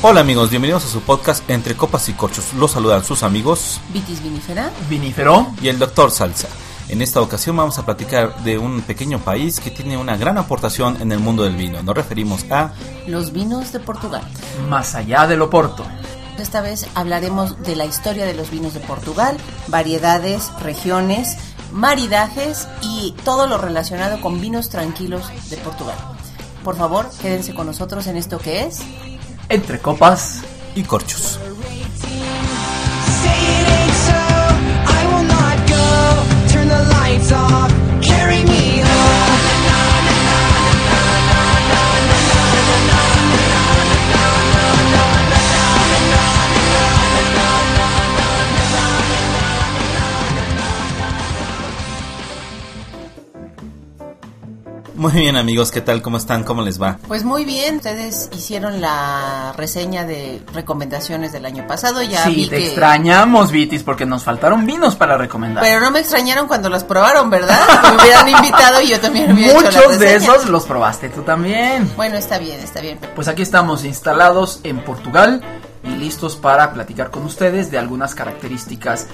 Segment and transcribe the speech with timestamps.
[0.00, 2.54] Hola amigos, bienvenidos a su podcast Entre Copas y Corchos.
[2.54, 4.70] Los saludan sus amigos Vitis vinifera.
[4.88, 5.48] Vinifero.
[5.60, 6.46] y el doctor Salsa.
[6.88, 11.02] En esta ocasión vamos a platicar de un pequeño país que tiene una gran aportación
[11.02, 11.82] en el mundo del vino.
[11.82, 12.72] Nos referimos a
[13.08, 14.22] Los vinos de Portugal.
[14.68, 15.84] Más allá del Oporto.
[16.38, 21.36] Esta vez hablaremos de la historia de los vinos de Portugal, variedades, regiones,
[21.72, 25.96] maridajes y todo lo relacionado con vinos tranquilos de Portugal.
[26.62, 28.80] Por favor, quédense con nosotros en esto que es
[29.48, 30.42] Entre copas.
[30.74, 31.40] y corchos.
[54.98, 56.02] Muy bien amigos, ¿qué tal?
[56.02, 56.42] ¿Cómo están?
[56.42, 56.98] ¿Cómo les va?
[57.06, 62.48] Pues muy bien, ustedes hicieron la reseña de recomendaciones del año pasado, ya sí, vi
[62.48, 62.66] te que...
[62.66, 65.62] extrañamos, Vitis, porque nos faltaron vinos para recomendar.
[65.62, 67.60] Pero no me extrañaron cuando los probaron, ¿verdad?
[67.92, 71.22] Me hubieran invitado y yo también hubiera hecho la Muchos de esos los probaste tú
[71.22, 71.88] también.
[71.94, 72.98] Bueno, está bien, está bien.
[73.14, 75.44] Pues aquí estamos instalados en Portugal
[75.84, 79.06] y listos para platicar con ustedes de algunas características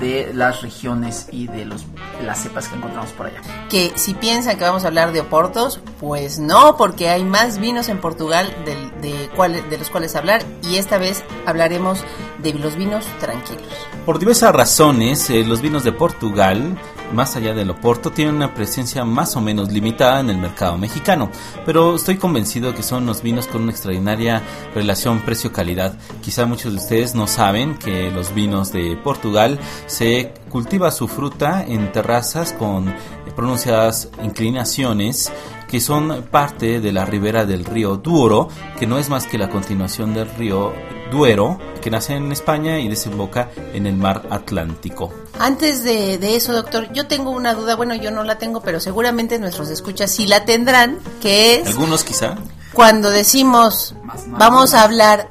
[0.00, 1.84] de las regiones y de los,
[2.18, 3.40] de las cepas que encontramos por allá.
[3.68, 7.88] Que si piensan que vamos a hablar de oportos, pues no, porque hay más vinos
[7.88, 12.00] en Portugal de, cuál- de los cuales hablar y esta vez hablaremos
[12.42, 13.62] de los vinos tranquilos.
[14.06, 16.76] Por diversas razones, eh, los vinos de Portugal,
[17.12, 21.30] más allá del Oporto, tienen una presencia más o menos limitada en el mercado mexicano,
[21.64, 24.42] pero estoy convencido que son los vinos con una extraordinaria
[24.74, 25.94] relación precio-calidad.
[26.20, 31.64] Quizá muchos de ustedes no saben que los vinos de Portugal se cultiva su fruta
[31.66, 32.94] en terrazas con
[33.34, 35.32] pronunciadas inclinaciones
[35.68, 39.48] que son parte de la ribera del río Douro, que no es más que la
[39.48, 40.72] continuación del río
[41.12, 45.12] Duero, que nace en España y desemboca en el mar Atlántico.
[45.38, 48.80] Antes de, de eso, doctor, yo tengo una duda, bueno, yo no la tengo, pero
[48.80, 52.36] seguramente nuestros escuchas sí la tendrán, que es Algunos quizá.
[52.72, 54.74] cuando decimos Más, más, vamos más.
[54.74, 55.28] a hablar,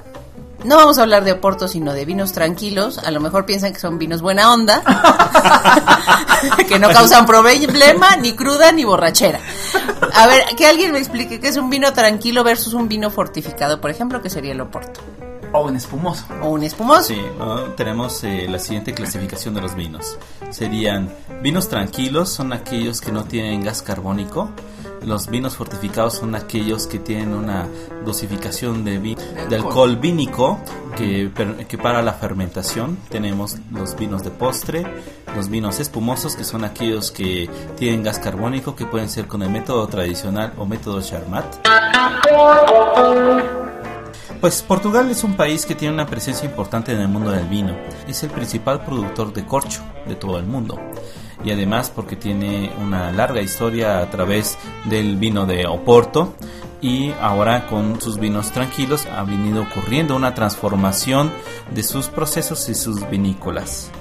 [0.63, 3.79] no vamos a hablar de oporto, sino de vinos tranquilos, a lo mejor piensan que
[3.79, 4.83] son vinos buena onda,
[6.67, 9.39] que no causan problema, ni cruda, ni borrachera.
[10.13, 13.79] A ver, que alguien me explique qué es un vino tranquilo versus un vino fortificado,
[13.81, 14.99] por ejemplo, que sería el oporto,
[15.53, 16.25] O un espumoso.
[16.41, 17.03] o un espumoso.
[17.03, 17.63] Sí, ¿no?
[17.73, 20.17] tenemos eh, la siguiente clasificación de los vinos.
[20.49, 21.09] Serían
[21.41, 24.49] vinos tranquilos, son aquellos que no tienen gas carbónico.
[25.03, 27.65] Los vinos fortificados son aquellos que tienen una
[28.05, 29.17] dosificación de, vi-
[29.49, 30.59] de alcohol vínico
[30.95, 31.31] que,
[31.67, 32.97] que para la fermentación.
[33.09, 34.85] Tenemos los vinos de postre,
[35.35, 39.49] los vinos espumosos que son aquellos que tienen gas carbónico que pueden ser con el
[39.49, 41.45] método tradicional o método Charmat.
[44.41, 47.77] Pues Portugal es un país que tiene una presencia importante en el mundo del vino.
[48.07, 50.79] Es el principal productor de corcho de todo el mundo.
[51.45, 56.33] Y además porque tiene una larga historia a través del vino de Oporto.
[56.81, 61.31] Y ahora con sus vinos tranquilos ha venido ocurriendo una transformación
[61.71, 63.91] de sus procesos y sus vinícolas.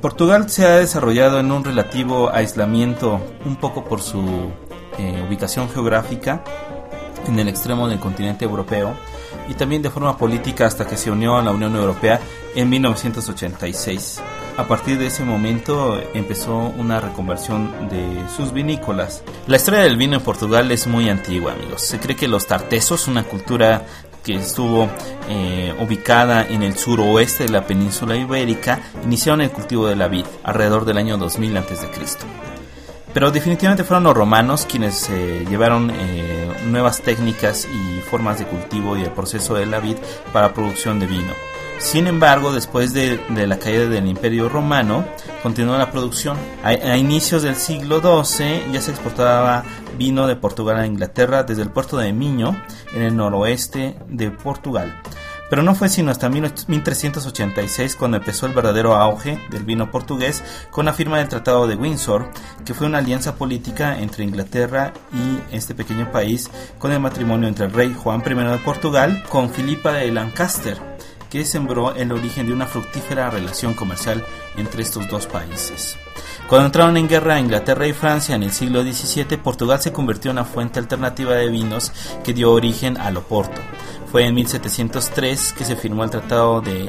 [0.00, 4.50] Portugal se ha desarrollado en un relativo aislamiento un poco por su
[4.96, 6.42] eh, ubicación geográfica
[7.26, 8.94] en el extremo del continente europeo
[9.48, 12.20] y también de forma política hasta que se unió a la Unión Europea
[12.54, 14.22] en 1986.
[14.56, 19.22] A partir de ese momento empezó una reconversión de sus vinícolas.
[19.48, 21.82] La historia del vino en Portugal es muy antigua, amigos.
[21.82, 23.84] Se cree que los tartesos, una cultura
[24.22, 24.88] que estuvo
[25.28, 30.24] eh, ubicada en el suroeste de la península ibérica, iniciaron el cultivo de la vid
[30.44, 32.53] alrededor del año 2000 a.C.
[33.14, 38.96] Pero definitivamente fueron los romanos quienes eh, llevaron eh, nuevas técnicas y formas de cultivo
[38.96, 39.96] y el proceso de la vid
[40.32, 41.32] para producción de vino.
[41.78, 45.04] Sin embargo, después de, la caída del Imperio Romano,
[45.42, 46.36] continuó la producción.
[46.62, 49.64] A, a inicios del siglo XII ya se exportaba
[49.96, 52.60] vino de Portugal a Inglaterra desde el puerto de Miño,
[52.94, 55.00] en el noroeste de Portugal.
[55.50, 60.86] Pero no fue sino hasta 1386 cuando empezó el verdadero auge del vino portugués con
[60.86, 62.30] la firma del Tratado de Windsor,
[62.64, 67.66] que fue una alianza política entre Inglaterra y este pequeño país con el matrimonio entre
[67.66, 70.78] el rey Juan I de Portugal con Filipa de Lancaster,
[71.30, 74.24] que sembró el origen de una fructífera relación comercial
[74.56, 75.96] entre estos dos países.
[76.48, 80.36] Cuando entraron en guerra Inglaterra y Francia en el siglo XVII, Portugal se convirtió en
[80.36, 81.90] una fuente alternativa de vinos
[82.22, 83.60] que dio origen al Oporto.
[84.14, 86.88] Fue en 1703 que se firmó el Tratado de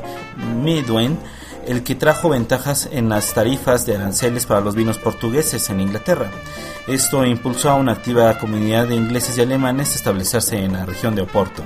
[0.61, 1.17] Midwen,
[1.65, 6.29] el que trajo ventajas en las tarifas de aranceles para los vinos portugueses en Inglaterra.
[6.85, 11.15] Esto impulsó a una activa comunidad de ingleses y alemanes a establecerse en la región
[11.15, 11.63] de Oporto.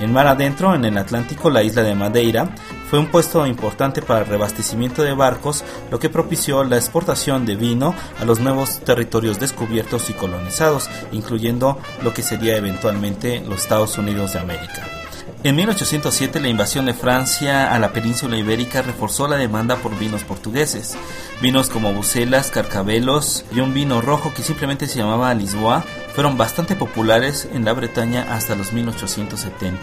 [0.00, 2.54] En mar adentro, en el Atlántico, la isla de Madeira
[2.88, 7.54] fue un puesto importante para el reabastecimiento de barcos, lo que propició la exportación de
[7.54, 13.98] vino a los nuevos territorios descubiertos y colonizados, incluyendo lo que sería eventualmente los Estados
[13.98, 14.99] Unidos de América.
[15.42, 20.22] En 1807 la invasión de Francia a la península ibérica reforzó la demanda por vinos
[20.22, 20.98] portugueses.
[21.40, 25.82] Vinos como Bucelas, Carcabelos y un vino rojo que simplemente se llamaba Lisboa
[26.14, 29.78] fueron bastante populares en la Bretaña hasta los 1870.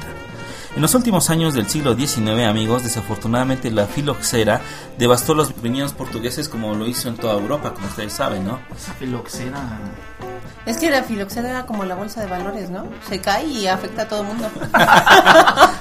[0.76, 4.62] En los últimos años del siglo XIX, amigos, desafortunadamente la filoxera
[5.00, 8.60] devastó los viñedos portugueses como lo hizo en toda Europa, como ustedes saben, ¿no?
[8.76, 9.80] Esa filoxera.
[10.66, 12.86] Es que la filoxera era como la bolsa de valores, ¿no?
[13.08, 14.50] Se cae y afecta a todo el mundo.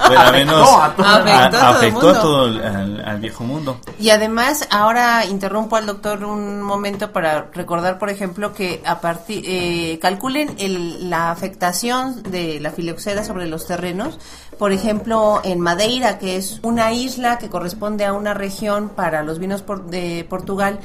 [0.07, 2.11] Bueno, al menos No, a todo- Afectó a todo el afectó mundo.
[2.19, 3.81] a todo el- al, al viejo mundo.
[3.99, 9.43] Y además, ahora interrumpo al doctor un momento para recordar, por ejemplo, que a partir
[9.47, 14.19] eh, calculen el- la afectación de la filoxera sobre los terrenos.
[14.59, 19.39] Por ejemplo, en Madeira, que es una isla que corresponde a una región para los
[19.41, 20.79] vinos por- de Portugal,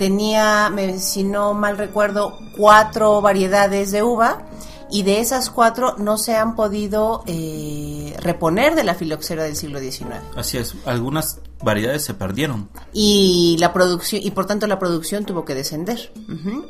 [0.00, 4.46] tenía, me- si no mal recuerdo, cuatro variedades de uva.
[4.92, 9.78] Y de esas cuatro no se han podido eh, reponer de la filoxera del siglo
[9.78, 10.16] XIX.
[10.36, 12.68] Así es, algunas variedades se perdieron.
[12.92, 16.10] y la producción y por tanto la producción tuvo que descender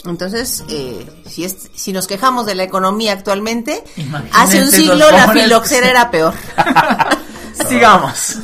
[0.04, 5.10] entonces eh, si es si nos quejamos de la economía actualmente Imagínense hace un siglo
[5.12, 6.34] la filoxera era peor
[7.68, 8.38] Sigamos.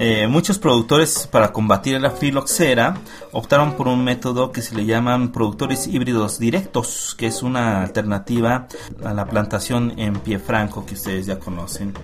[0.00, 2.96] Eh, muchos productores para combatir la filoxera
[3.32, 8.68] optaron por un método que se le llaman productores híbridos directos, que es una alternativa
[9.04, 11.94] a la plantación en pie franco que ustedes ya conocen.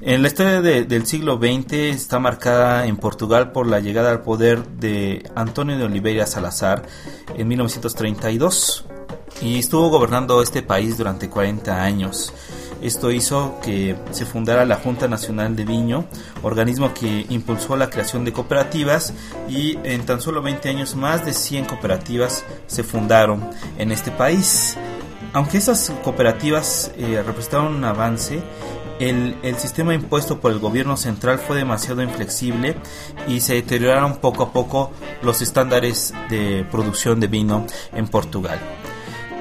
[0.00, 4.22] En la historia de- del siglo XX está marcada en Portugal por la llegada al
[4.22, 6.82] poder de Antonio de Oliveira Salazar
[7.36, 8.84] en 1932
[9.40, 12.32] y estuvo gobernando este país durante 40 años.
[12.82, 16.04] Esto hizo que se fundara la Junta Nacional de Viño,
[16.42, 19.14] organismo que impulsó la creación de cooperativas
[19.48, 23.48] y en tan solo 20 años más de 100 cooperativas se fundaron
[23.78, 24.76] en este país.
[25.32, 28.42] Aunque esas cooperativas eh, representaron un avance,
[28.98, 32.76] el, el sistema impuesto por el gobierno central fue demasiado inflexible
[33.28, 34.90] y se deterioraron poco a poco
[35.22, 37.64] los estándares de producción de vino
[37.94, 38.58] en Portugal.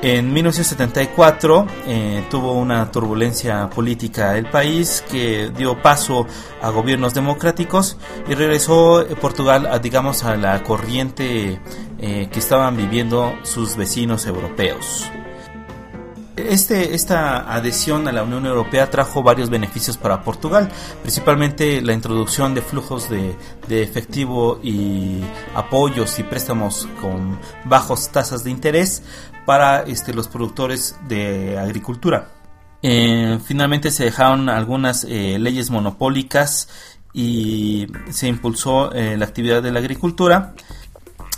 [0.03, 6.25] En 1974 eh, tuvo una turbulencia política el país que dio paso
[6.59, 11.61] a gobiernos democráticos y regresó eh, Portugal a digamos a la corriente
[11.99, 15.11] eh, que estaban viviendo sus vecinos europeos.
[16.49, 20.69] Este, esta adhesión a la Unión Europea trajo varios beneficios para Portugal,
[21.01, 23.35] principalmente la introducción de flujos de,
[23.69, 25.21] efectivo y
[25.55, 29.03] apoyos y préstamos con bajos tasas de interés
[29.45, 32.29] para este, los productores de agricultura.
[32.83, 36.67] Eh, finalmente se dejaron algunas eh, leyes monopólicas
[37.13, 40.53] y se impulsó eh, la actividad de la agricultura.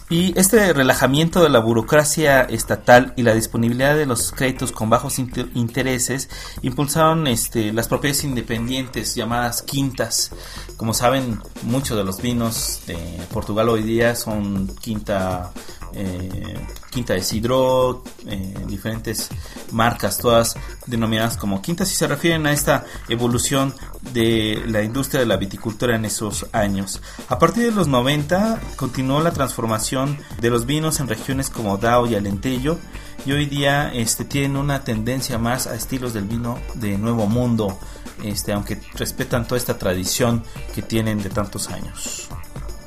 [0.10, 5.18] Y este relajamiento de la burocracia estatal y la disponibilidad de los créditos con bajos
[5.18, 6.30] inter- intereses
[6.62, 10.32] impulsaron este, las propiedades independientes llamadas quintas.
[10.78, 12.98] Como saben, muchos de los vinos de
[13.32, 15.52] Portugal hoy día son quinta,
[15.96, 19.30] eh, quinta de Sidro, eh, diferentes
[19.72, 23.74] marcas, todas denominadas como quintas y se refieren a esta evolución
[24.14, 27.02] de la industria de la viticultura en esos años.
[27.30, 32.06] A partir de los 90 continuó la transformación de los vinos en regiones como Dao
[32.06, 32.78] y Alentejo
[33.26, 37.80] y hoy día este, tienen una tendencia más a estilos del vino de Nuevo Mundo,
[38.24, 40.44] este, aunque respetan toda esta tradición
[40.76, 42.30] que tienen de tantos años.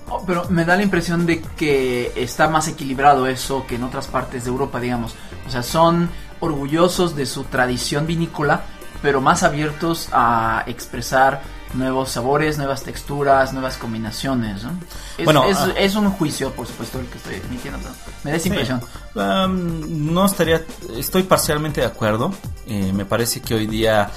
[0.09, 4.07] Oh, pero me da la impresión de que está más equilibrado eso que en otras
[4.07, 5.15] partes de Europa, digamos.
[5.47, 6.09] O sea, son
[6.41, 8.63] orgullosos de su tradición vinícola,
[9.03, 11.43] pero más abiertos a expresar
[11.75, 14.63] nuevos sabores, nuevas texturas, nuevas combinaciones.
[14.63, 14.71] ¿no?
[15.19, 15.73] Es, Bueno, es, ah.
[15.77, 17.79] es un juicio, por supuesto, el que estoy emitiendo,
[18.23, 18.49] me da esa Sí.
[18.51, 18.81] impresión.
[19.15, 20.63] Um, no estaría,
[20.97, 22.33] estoy parcialmente de acuerdo.
[22.69, 24.09] Eh, me parece que hoy día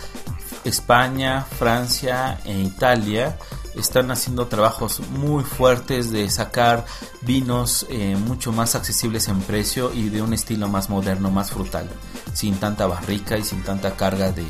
[0.63, 3.36] España, Francia e Italia
[3.80, 6.86] están haciendo trabajos muy fuertes de sacar
[7.22, 11.90] vinos eh, mucho más accesibles en precio y de un estilo más moderno, más frutal,
[12.34, 14.44] sin tanta barrica y sin tanta carga de,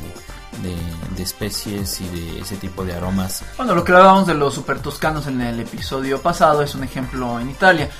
[0.62, 3.42] de- de especies y de ese tipo de aromas.
[3.56, 7.38] Bueno, lo que hablábamos de los super toscanos en el episodio pasado es un ejemplo
[7.40, 7.90] en Italia.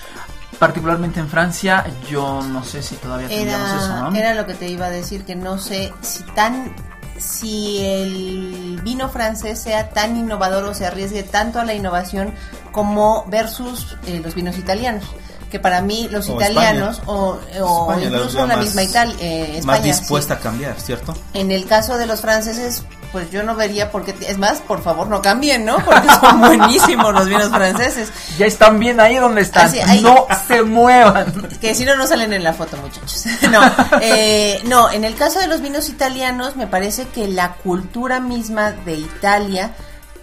[0.58, 4.14] Particularmente en Francia, yo no sé si todavía tendríamos eso, Era, ¿no?
[4.16, 6.74] era lo que te iba a decir, que no sé si tan
[7.20, 12.34] si el vino francés sea tan innovador o se arriesgue tanto a la innovación
[12.72, 15.04] como versus eh, los vinos italianos.
[15.50, 19.16] Que para mí los O italianos o, o España, la incluso la más- misma Italia,
[19.20, 20.40] eh, España, más dispuesta sí.
[20.40, 21.14] a cambiar, ¿cierto?
[21.34, 24.14] En el caso de los franceses, pues yo no vería por qué.
[24.26, 25.76] Es más, por favor, no cambien, ¿no?
[25.84, 28.12] Porque son buenísimos los vinos franceses.
[28.38, 29.66] Ya están bien ahí donde están.
[29.66, 30.00] Así, ahí.
[30.02, 31.32] No se muevan.
[31.60, 33.24] Que si no, no salen en la foto, muchachos.
[33.50, 33.60] No,
[34.00, 38.70] eh, no, en el caso de los vinos italianos, me parece que la cultura misma
[38.70, 39.72] de Italia,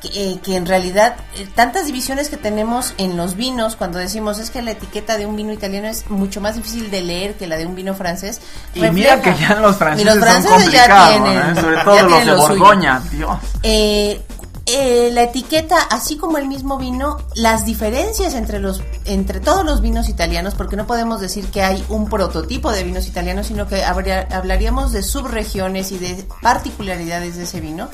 [0.01, 4.39] que, eh, que en realidad eh, tantas divisiones que tenemos en los vinos, cuando decimos
[4.39, 7.48] es que la etiqueta de un vino italiano es mucho más difícil de leer que
[7.48, 8.39] la de un vino francés.
[8.74, 11.62] Y mira que ya los franceses, los franceses son ya tienen- ¿eh?
[11.62, 12.38] sobre todo los de lo.
[12.38, 13.38] Borgoña, Dios.
[13.63, 14.22] Eh,
[14.70, 19.80] eh, la etiqueta, así como el mismo vino, las diferencias entre los entre todos los
[19.80, 23.86] vinos italianos, porque no podemos decir que hay un prototipo de vinos italianos, sino que
[23.86, 27.88] habría- hablaríamos de subregiones y de particularidades de ese vino.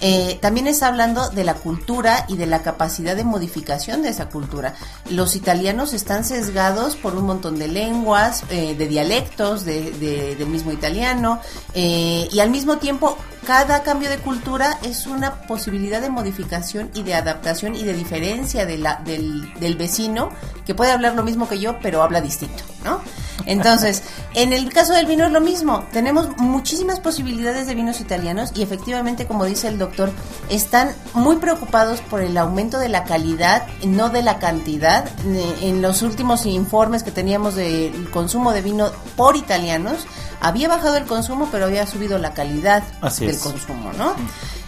[0.00, 4.28] Eh, también está hablando de la cultura y de la capacidad de modificación de esa
[4.30, 4.74] cultura.
[5.10, 10.48] Los italianos están sesgados por un montón de lenguas, eh, de dialectos de- de- del
[10.48, 11.40] mismo italiano,
[11.74, 17.02] eh, y al mismo tiempo cada cambio de cultura es una posibilidad de modificación y
[17.02, 20.30] de adaptación y de diferencia de la, del, del vecino
[20.66, 23.00] que puede hablar lo mismo que yo, pero habla distinto, ¿no?
[23.46, 24.02] Entonces,
[24.34, 25.84] en el caso del vino es lo mismo.
[25.92, 30.10] Tenemos muchísimas posibilidades de vinos italianos y efectivamente, como dice el doctor,
[30.48, 35.08] están muy preocupados por el aumento de la calidad, no de la cantidad.
[35.26, 40.06] Eh, En los últimos informes que teníamos del consumo de vino por italianos,
[40.40, 43.42] había bajado el consumo, pero había subido la calidad Así del es.
[43.42, 44.14] consumo, ¿no?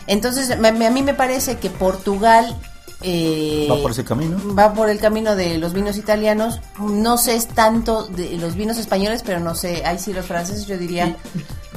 [0.06, 2.56] Entonces, a mí me parece que Portugal...
[3.02, 4.38] eh, Va por ese camino.
[4.54, 6.60] va por el camino de los vinos italianos.
[6.78, 10.66] No sé es tanto de los vinos españoles, pero no sé, ahí sí los franceses
[10.66, 11.16] yo diría.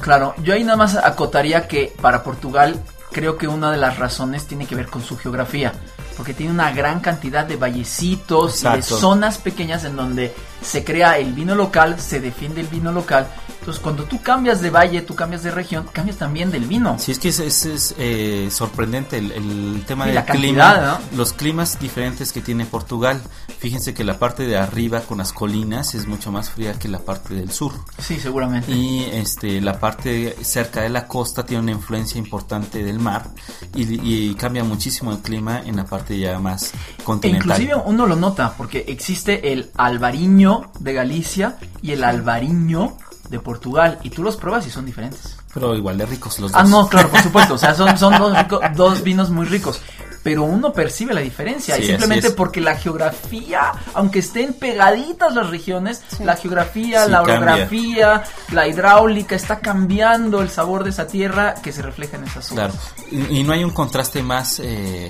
[0.00, 2.80] Claro, yo ahí nada más acotaría que para Portugal
[3.12, 5.72] creo que una de las razones tiene que ver con su geografía,
[6.16, 11.18] porque tiene una gran cantidad de vallecitos y de zonas pequeñas en donde se crea
[11.18, 13.26] el vino local, se defiende el vino local.
[13.60, 16.96] Entonces, cuando tú cambias de valle, tú cambias de región, cambias también del vino.
[17.00, 20.64] Sí, es que es, es- es, eh, sorprendente el, el tema Sí, del la clima,
[20.64, 23.20] cantidad, los climas diferentes que tiene Portugal.
[23.58, 27.00] Fíjense que la parte de arriba con las colinas es mucho más fría que la
[27.00, 27.72] parte del sur.
[27.98, 28.70] Sí, seguramente.
[28.70, 33.30] Y este la parte cerca de la costa tiene una influencia importante del mar
[33.74, 37.60] y, y cambia muchísimo el clima en la parte ya más E continental.
[37.62, 40.45] inclusive uno lo nota porque existe el albariño
[40.80, 42.96] de Galicia y el albariño
[43.28, 45.36] de Portugal y tú los pruebas y son diferentes.
[45.52, 46.60] Pero igual de ricos los dos.
[46.60, 47.54] Ah, no, claro, por supuesto.
[47.54, 49.80] O sea, son, son dos, rico- dos vinos muy ricos.
[50.22, 51.76] Pero uno percibe la diferencia.
[51.76, 57.18] Sí, y simplemente porque la geografía, aunque estén pegaditas las regiones, la geografía, Sí, la
[57.18, 57.34] cambia.
[57.36, 58.22] orografía,
[58.52, 62.72] la hidráulica, está cambiando el sabor de esa tierra que se refleja en esas Claro.
[62.72, 62.92] zonas.
[63.30, 65.08] Y, y no hay un contraste más eh,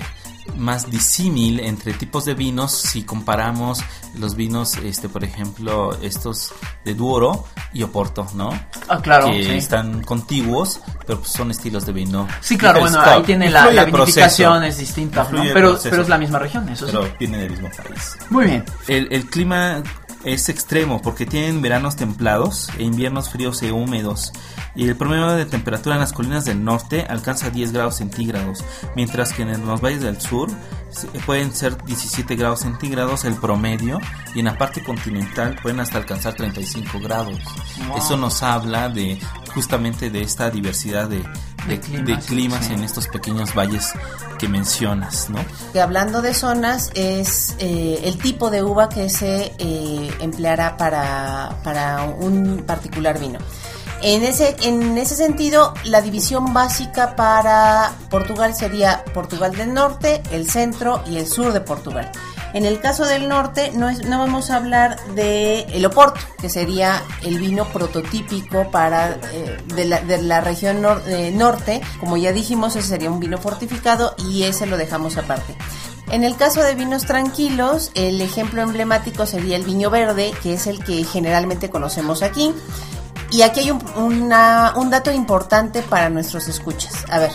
[0.55, 3.83] más disímil entre tipos de vinos si comparamos
[4.17, 6.53] los vinos, este, por ejemplo, estos
[6.85, 8.49] de Duoro y Oporto, ¿no?
[8.87, 9.31] Ah, claro.
[9.31, 9.51] que sí.
[9.51, 12.27] están contiguos, pero pues son estilos de vino.
[12.41, 16.39] Sí, claro, bueno, ahí tiene la, la vinificación es distinta, pero, pero es la misma
[16.39, 16.93] región, eso sí.
[16.95, 18.17] Pero viene del mismo país.
[18.29, 18.65] Muy bien.
[18.87, 19.83] El, el clima
[20.23, 24.31] es extremo porque tienen veranos templados e inviernos fríos e húmedos.
[24.75, 28.63] Y el promedio de temperatura en las colinas del norte alcanza 10 grados centígrados,
[28.95, 30.49] mientras que en los valles del sur
[31.25, 33.99] pueden ser 17 grados centígrados el promedio
[34.35, 37.39] y en la parte continental pueden hasta alcanzar 35 grados.
[37.87, 37.97] Wow.
[37.97, 39.19] Eso nos habla de
[39.53, 41.23] justamente de esta diversidad de,
[41.67, 42.73] de- climas, de climas sí.
[42.73, 43.91] en estos pequeños valles
[44.39, 45.39] que mencionas, ¿no?
[45.73, 51.57] Que hablando de zonas, es eh, el tipo de uva que se eh, empleará para,
[51.63, 53.39] para un particular vino.
[54.03, 60.47] En ese, en ese sentido, la división básica para Portugal sería Portugal del norte, el
[60.47, 62.11] centro y el sur de Portugal.
[62.57, 66.49] En el caso del norte, no, es- no vamos a hablar de el Oporto, que
[66.49, 71.81] sería el vino prototípico para eh, de, la, de la región eh, norte.
[71.99, 75.55] Como ya dijimos, ese sería un vino fortificado y ese lo dejamos aparte.
[76.09, 80.65] En el caso de vinos tranquilos, el ejemplo emblemático sería el viño verde, que es
[80.65, 82.53] el que generalmente conocemos aquí.
[83.29, 84.29] Y aquí hay un
[84.89, 86.93] dato importante para nuestros escuchas.
[87.11, 87.31] A ver,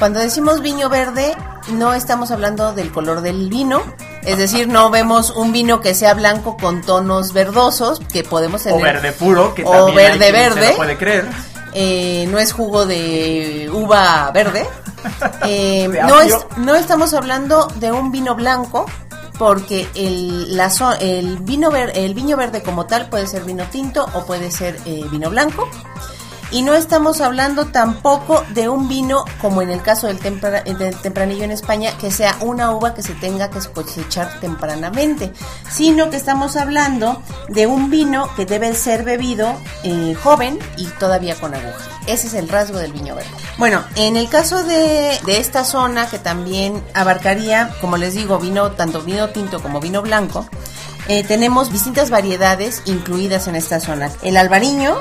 [0.00, 1.36] cuando decimos viño verde,
[1.72, 3.82] no estamos hablando del color del vino.
[4.26, 8.78] Es decir, no vemos un vino que sea blanco con tonos verdosos, que podemos tener.
[8.78, 10.68] O verde puro, que O también hay verde, se verde.
[10.70, 11.28] lo puede creer.
[11.72, 14.66] Eh, no es jugo de uva verde.
[15.46, 18.86] Eh, no, es, no estamos hablando de un vino blanco,
[19.38, 20.68] porque el, la
[20.98, 24.80] el, vino ver- el vino verde como tal puede ser vino tinto o puede ser
[24.84, 25.68] eh, vino blanco.
[26.52, 30.96] Y no estamos hablando tampoco de un vino, como en el caso del, tempra- del
[30.96, 35.32] tempranillo en España, que sea una uva que se tenga que cosechar tempranamente,
[35.70, 41.34] sino que estamos hablando de un vino que debe ser bebido eh, joven y todavía
[41.34, 41.84] con aguja.
[42.06, 43.30] Ese es el rasgo del viño verde.
[43.58, 48.70] Bueno, en el caso de, de esta zona, que también abarcaría, como les digo, vino,
[48.70, 50.48] tanto vino tinto como vino blanco,
[51.08, 54.10] eh, tenemos distintas variedades incluidas en esta zona.
[54.22, 54.96] El albariño,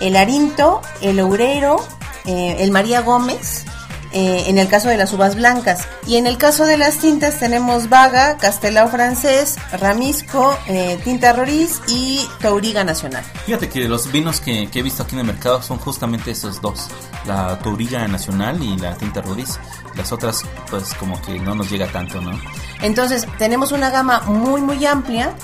[0.00, 1.76] el arinto, el ourero,
[2.24, 3.64] eh, el María Gómez,
[4.12, 5.86] eh, en el caso de las uvas blancas.
[6.06, 11.82] Y en el caso de las tintas tenemos Vaga, Castelao francés, Ramisco, eh, Tinta Roriz
[11.88, 13.24] y Tauriga Nacional.
[13.44, 16.60] Fíjate que los vinos que, que he visto aquí en el mercado son justamente esos
[16.62, 16.88] dos,
[17.26, 19.58] la Taurilla Nacional y la Tinta Roriz.
[19.96, 22.38] Las otras, pues como que no nos llega tanto, ¿no?
[22.82, 25.34] Entonces, tenemos una gama muy, muy amplia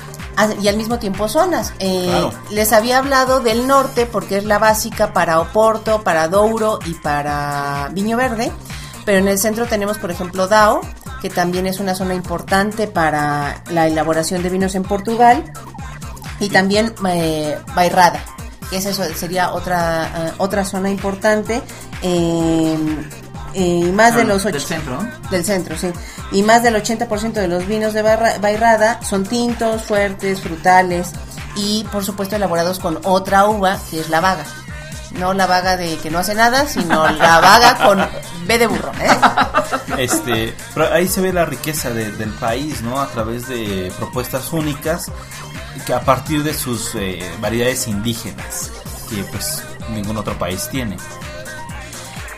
[0.61, 1.73] y al mismo tiempo zonas.
[1.79, 2.33] Eh, Claro.
[2.51, 7.89] Les había hablado del norte porque es la básica para Oporto, para Douro y para
[7.93, 8.53] Viño Verde.
[9.05, 10.81] Pero en el centro tenemos, por ejemplo, Dao,
[11.21, 15.45] que también es una zona importante para la elaboración de vinos en Portugal.
[16.41, 18.21] Y también eh, Bairrada,
[18.71, 21.63] que es eso, sería otra, eh, otra zona importante.
[22.03, 22.77] eh,
[23.55, 25.29] y más de los del centro, ¿no?
[25.31, 25.89] del centro, sí.
[26.33, 31.11] Y más del 80% de los vinos de barra- Bairrada son tintos, fuertes, frutales
[31.57, 34.45] y por supuesto elaborados con otra uva que es la vaga.
[35.19, 37.99] No la vaga de que no hace nada, sino la vaga con
[38.47, 38.93] B de burro.
[39.01, 39.11] ¿eh?
[39.99, 42.99] Este, pero ahí se ve la riqueza de- del país, ¿no?
[43.01, 45.11] A través de propuestas únicas
[45.87, 48.71] que a partir de sus eh, variedades indígenas,
[49.11, 50.97] que pues ningún otro país tiene.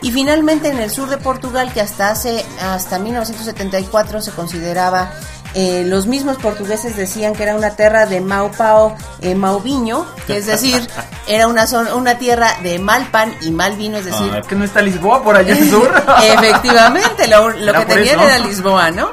[0.04, 5.10] Y finalmente en el sur de Portugal, que hasta hace hasta 1974 se consideraba,
[5.54, 10.46] eh, los mismos portugueses decían que era una tierra de Maupao, eh, Mauviño, que es
[10.46, 10.86] decir,
[11.26, 14.54] era una, zona- una tierra de mal pan y mal vino, es decir, Ah, ¿Que
[14.56, 15.90] no está Lisboa por allá en el sur?
[16.22, 18.28] Efectivamente, lo, lo que tenían eso.
[18.28, 19.10] era Lisboa, ¿no?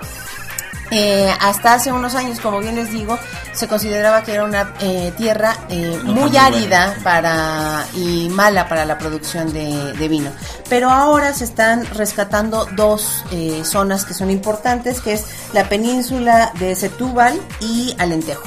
[0.94, 3.18] Eh, hasta hace unos años, como bien les digo,
[3.54, 8.98] se consideraba que era una eh, tierra eh, muy árida para y mala para la
[8.98, 10.32] producción de, de vino.
[10.70, 16.52] Pero ahora se están rescatando dos eh, zonas que son importantes, que es la península
[16.60, 18.44] de Setúbal y Alentejo.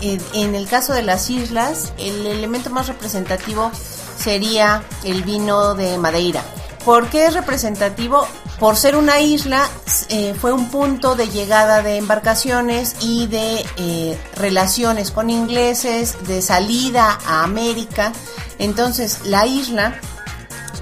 [0.00, 3.70] En, en el caso de las islas, el elemento más representativo
[4.18, 6.42] sería el vino de Madeira.
[6.84, 8.26] ¿Por qué es representativo?
[8.58, 9.66] Por ser una isla,
[10.10, 16.42] eh, fue un punto de llegada de embarcaciones y de eh, relaciones con ingleses, de
[16.42, 18.12] salida a América.
[18.58, 19.98] Entonces, la isla,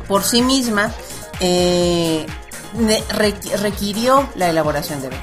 [0.08, 0.92] por sí misma,
[1.38, 2.26] eh,
[3.60, 5.22] requirió la elaboración de vino.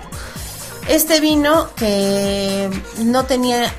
[0.87, 3.71] Este vino que no tenía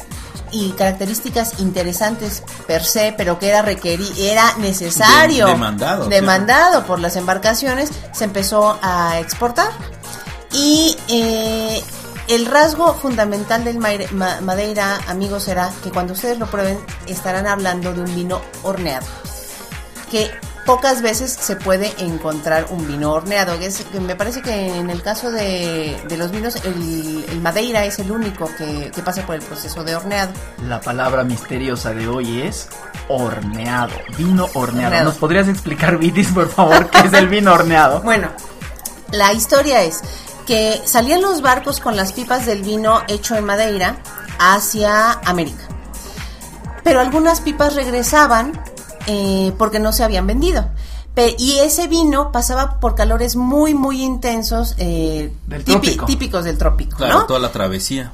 [0.52, 6.98] y características interesantes per se, pero que era requeri era necesario, De- demandado, demandado por
[7.00, 9.70] las embarcaciones, se empezó a exportar.
[10.52, 11.82] Y eh,
[12.28, 18.00] el rasgo fundamental del Madeira, amigos, será que cuando ustedes lo prueben estarán hablando de
[18.00, 19.06] un vino horneado
[20.10, 20.30] que
[20.66, 23.54] pocas veces se puede encontrar un vino horneado.
[23.54, 27.98] es- me parece que en el caso de, de los vinos, el, el Madeira es
[27.98, 30.32] el único que, que pasa por el proceso de horneado.
[30.68, 32.68] La palabra misteriosa de hoy es
[33.08, 33.92] horneado.
[34.16, 34.86] Vino horneado.
[34.86, 35.04] Horneado.
[35.04, 38.00] ¿Nos podrías explicar, Vitis, por favor, qué es el vino horneado?
[38.04, 38.28] Bueno,
[39.12, 40.00] la historia es
[40.46, 43.96] que salían los barcos con las pipas del vino hecho en Madeira
[44.38, 45.64] hacia América.
[46.82, 48.52] Pero algunas pipas regresaban
[49.06, 50.66] eh, porque no se habían vendido.
[51.14, 56.06] Pe- y ese vino pasaba por calores muy, muy intensos, eh, Del típi- trópico.
[56.06, 57.26] típicos del trópico, Claro, ¿no?
[57.26, 58.12] toda la travesía.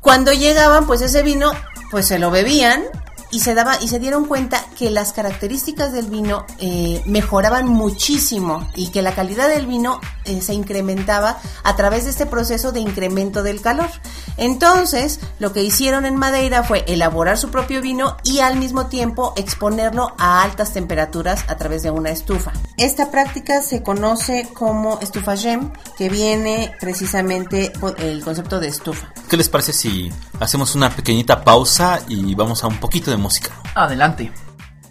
[0.00, 1.52] Cuando llegaban, pues ese vino,
[1.90, 2.82] pues se lo bebían
[3.30, 8.68] y se daba y se dieron cuenta que las características del vino eh, mejoraban muchísimo
[8.74, 12.80] y que la calidad del vino eh, se incrementaba a través de este proceso de
[12.80, 13.90] incremento del calor.
[14.36, 19.32] Entonces, lo que hicieron en Madeira fue elaborar su propio vino y al mismo tiempo
[19.36, 22.52] exponerlo a altas temperaturas a través de una estufa.
[22.76, 29.12] Esta práctica se conoce como estufa gem, que viene precisamente por el concepto de estufa.
[29.28, 33.52] ¿Qué les parece si hacemos una pequeñita pausa y vamos a un poquito de música?
[33.74, 34.32] Adelante.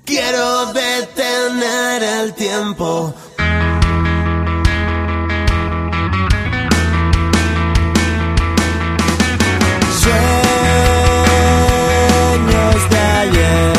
[0.06, 3.14] Quiero detener el tiempo.
[12.40, 13.79] Sueños de ayer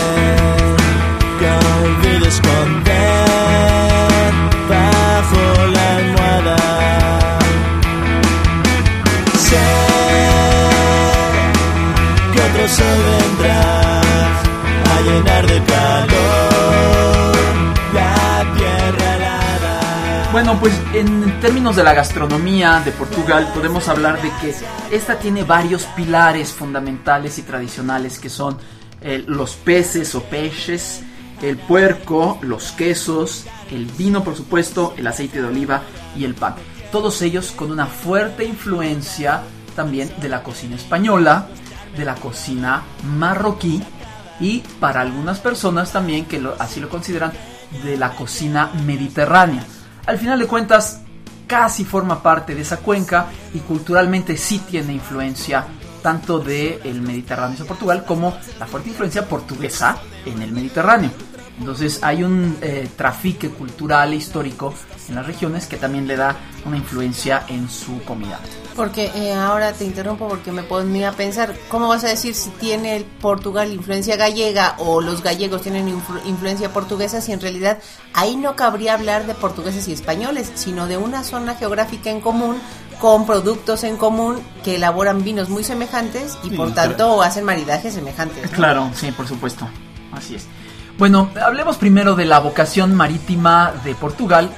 [20.61, 24.55] pues en términos de la gastronomía de Portugal podemos hablar de que
[24.95, 28.59] esta tiene varios pilares fundamentales y tradicionales que son
[29.01, 31.01] eh, los peces o peces,
[31.41, 35.81] el puerco, los quesos, el vino por supuesto, el aceite de oliva
[36.15, 36.57] y el pan.
[36.93, 39.43] Todos ellos con una fuerte influencia
[39.75, 41.49] también de la cocina española,
[41.97, 42.83] de la cocina
[43.17, 43.83] marroquí
[44.41, 47.33] y para algunas personas también que así lo consideran
[47.83, 49.65] de la cocina mediterránea.
[50.07, 51.01] Al final de cuentas
[51.47, 55.67] casi forma parte de esa cuenca y culturalmente sí tiene influencia
[56.03, 61.11] tanto del Mediterráneo hacia Portugal como la fuerte influencia portuguesa en el Mediterráneo.
[61.61, 64.75] Entonces hay un eh, trafique cultural e histórico
[65.09, 68.41] en las regiones que también le da una influencia en su comida.
[68.75, 72.49] Porque eh, ahora te interrumpo porque me ponía a pensar, ¿cómo vas a decir si
[72.51, 77.79] tiene el Portugal influencia gallega o los gallegos tienen influ- influencia portuguesa si en realidad
[78.15, 82.57] ahí no cabría hablar de portugueses y españoles, sino de una zona geográfica en común
[83.01, 87.45] con productos en común que elaboran vinos muy semejantes y Sí, por pero- tanto hacen
[87.45, 88.51] maridajes semejantes.
[88.51, 88.57] ¿no?
[88.57, 89.69] Claro, sí, por supuesto.
[90.13, 90.47] Así es.
[91.01, 94.51] Bueno, hablemos primero de la vocación marítima de Portugal,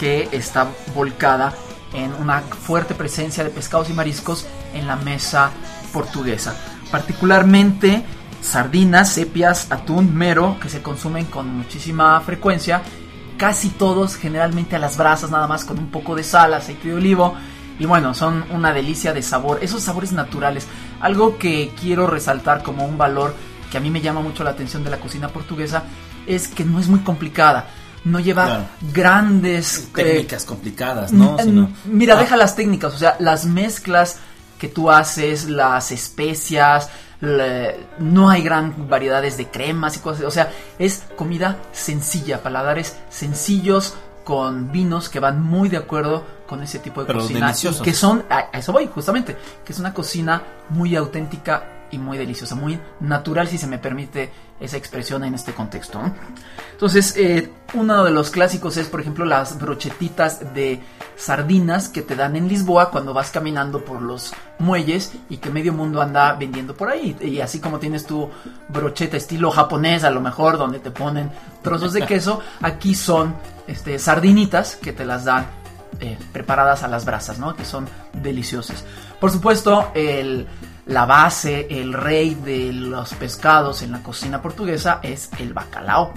[0.00, 1.52] que está volcada
[1.92, 5.50] en una fuerte presencia de pescados y mariscos en la mesa
[5.92, 6.56] portuguesa.
[6.90, 8.06] Particularmente
[8.40, 12.80] sardinas, sepias, atún, mero, que se consumen con muchísima frecuencia.
[13.36, 16.94] Casi todos, generalmente a las brasas, nada más con un poco de sal, aceite de
[16.94, 17.34] olivo.
[17.78, 19.58] Y bueno, son una delicia de sabor.
[19.60, 20.66] Esos sabores naturales.
[21.02, 23.34] Algo que quiero resaltar como un valor
[23.72, 25.84] que a mí me llama mucho la atención de la cocina portuguesa
[26.26, 27.68] es que no es muy complicada.
[28.04, 28.64] No lleva Claro.
[28.92, 31.36] grandes eh, Técnicas complicadas, ¿no?
[31.86, 34.18] Mira, Ah, deja las técnicas, o sea, las mezclas
[34.58, 36.90] que tú haces, las especias,
[37.98, 43.94] no hay gran variedades de cremas y cosas, o sea, es comida sencilla, paladares sencillos
[44.24, 48.24] con vinos que van muy de acuerdo con ese tipo de Pero cocina que son
[48.28, 53.46] a eso voy justamente, que es una cocina muy auténtica y muy deliciosa, muy natural
[53.46, 56.02] si se me permite esa expresión en este contexto.
[56.02, 56.12] ¿no?
[56.72, 60.80] Entonces, eh, uno de los clásicos es, por ejemplo, las brochetitas de
[61.16, 65.72] sardinas que te dan en Lisboa cuando vas caminando por los muelles y que medio
[65.72, 67.16] mundo anda vendiendo por ahí.
[67.20, 68.30] Y así como tienes tu
[68.68, 71.30] brocheta estilo japonés, a lo mejor, donde te ponen
[71.62, 73.34] trozos de queso, aquí son
[73.66, 75.46] este, sardinitas que te las dan
[76.00, 77.54] eh, preparadas a las brasas, ¿no?
[77.54, 78.84] Que son deliciosas.
[79.20, 80.48] Por supuesto, el,
[80.86, 86.12] la base, el rey de los pescados en la cocina portuguesa es el bacalao.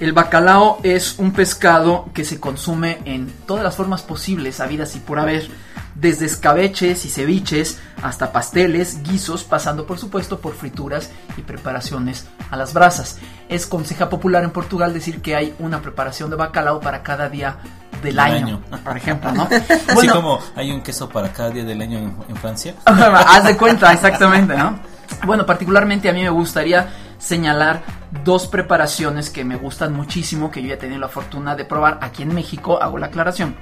[0.00, 4.98] El bacalao es un pescado que se consume en todas las formas posibles, habidas y
[4.98, 5.48] por haber,
[5.94, 12.56] desde escabeches y ceviches hasta pasteles, guisos, pasando por supuesto por frituras y preparaciones a
[12.56, 13.18] las brasas.
[13.48, 17.58] Es conseja popular en Portugal decir que hay una preparación de bacalao para cada día
[18.02, 18.80] del año, año.
[18.84, 19.48] por ejemplo, ¿no?
[19.88, 22.74] Así como hay un queso para cada día del año en, en Francia.
[22.84, 24.78] Haz de cuenta, exactamente, ¿no?
[25.24, 26.88] Bueno, particularmente a mí me gustaría
[27.18, 27.82] señalar
[28.24, 31.98] dos preparaciones que me gustan muchísimo, que yo ya he tenido la fortuna de probar
[32.02, 33.54] aquí en México, hago la aclaración,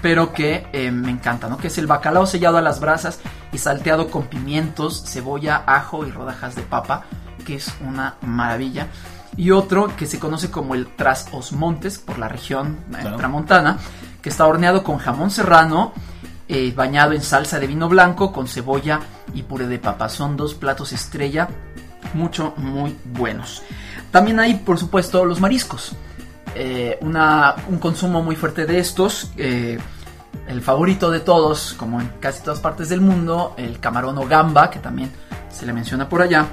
[0.00, 1.58] pero que eh, me encanta, ¿no?
[1.58, 3.20] Que es el bacalao sellado a las brasas
[3.52, 7.04] y salteado con pimientos, cebolla, ajo y rodajas de papa,
[7.44, 8.88] que es una maravilla.
[9.36, 13.16] Y otro que se conoce como el tras os montes por la región eh, Claro.
[13.16, 13.78] tramontana,
[14.22, 15.92] que está horneado con jamón serrano,
[16.48, 19.00] eh, bañado en salsa de vino blanco con cebolla
[19.34, 20.08] y puré de papa.
[20.08, 21.48] Son dos platos estrella,
[22.14, 23.62] mucho, muy buenos.
[24.10, 25.92] También hay, por supuesto, los mariscos.
[26.54, 29.30] Eh, una- un consumo muy fuerte de estos.
[29.36, 29.78] eh,
[30.46, 34.68] el favorito de todos, como en casi todas partes del mundo, el camarón o gamba,
[34.70, 35.10] que también
[35.50, 36.46] se le menciona por allá.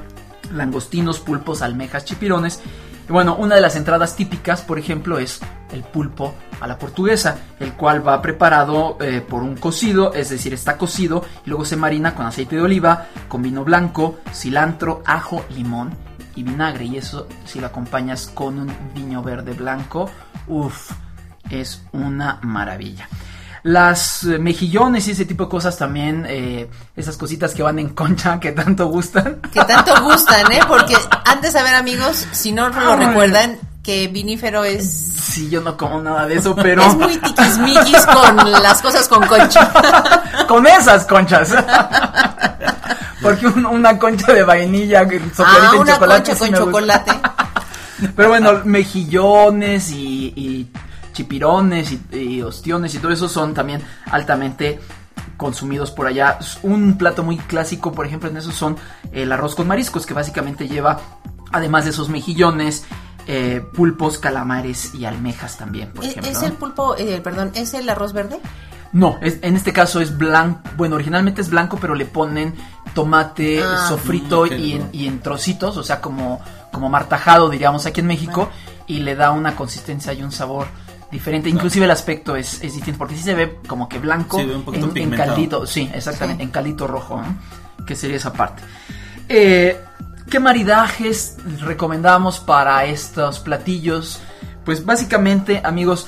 [0.51, 2.61] Langostinos, pulpos, almejas, chipirones.
[3.07, 5.41] Bueno, una de las entradas típicas, por ejemplo, es
[5.73, 10.53] el pulpo a la portuguesa, el cual va preparado eh, por un cocido, es decir,
[10.53, 15.43] está cocido y luego se marina con aceite de oliva, con vino blanco, cilantro, ajo,
[15.49, 15.91] limón
[16.35, 16.85] y vinagre.
[16.85, 20.09] Y eso, si lo acompañas con un viño verde blanco,
[20.47, 20.91] uff,
[21.49, 23.09] es una maravilla.
[23.63, 27.89] Las eh, mejillones y ese tipo de cosas también, eh, esas cositas que van en
[27.89, 29.39] concha que tanto gustan.
[29.53, 30.61] Que tanto gustan, ¿eh?
[30.67, 30.95] Porque
[31.25, 36.01] antes, a ver, amigos, si no lo recuerdan, que vinífero es, Sí, yo no como
[36.01, 39.71] nada de eso, pero es muy tiquismiquis con las cosas con concha.
[40.47, 41.53] con esas conchas.
[43.21, 47.03] Porque un- una concha de vainilla Ah, en una chocolate concha sí con me gusta.
[47.03, 47.11] chocolate.
[48.15, 50.67] Pero bueno, mejillones y, y
[51.13, 54.79] chipirones y, y ostiones y todo eso son también altamente
[55.37, 56.39] consumidos por allá.
[56.63, 58.77] Un plato muy clásico, por ejemplo, en eso son
[59.11, 60.99] el arroz con mariscos, que básicamente lleva,
[61.51, 62.85] además de esos mejillones,
[63.27, 66.31] eh, pulpos, calamares y almejas también, por ¿Es, ejemplo.
[66.31, 66.47] es ¿no?
[66.47, 68.39] el pulpo, eh, perdón, es el arroz verde?
[68.93, 70.61] No, es- en este caso es blanco.
[70.75, 72.53] Bueno, originalmente es blanco, pero le ponen
[72.93, 73.85] tomate Ah.
[73.87, 78.49] sofrito y, en, y en trocitos, o sea, como, como martajado, diríamos, aquí en México,
[78.87, 80.67] y le da una consistencia y un sabor
[81.11, 81.49] diferente.
[81.49, 84.55] Inclusive el aspecto es, es distinto, porque sí se ve como que blanco Sí, ve
[84.55, 85.65] un poquito en, caldito.
[85.67, 86.45] Sí, exactamente, Sí.
[86.45, 87.21] en caldito rojo,
[87.85, 88.61] que sería esa parte.
[89.29, 89.79] Eh,
[90.29, 94.21] ¿Qué maridajes recomendamos para estos platillos?
[94.63, 96.07] Pues básicamente, amigos,